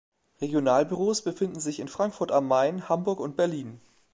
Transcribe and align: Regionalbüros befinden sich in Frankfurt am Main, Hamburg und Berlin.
Regionalbüros 0.41 1.21
befinden 1.21 1.59
sich 1.59 1.79
in 1.79 1.87
Frankfurt 1.87 2.31
am 2.31 2.47
Main, 2.47 2.89
Hamburg 2.89 3.19
und 3.19 3.37
Berlin. 3.37 3.79